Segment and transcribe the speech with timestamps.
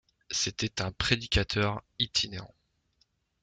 [0.31, 2.55] C’était un prédicateur itinérant.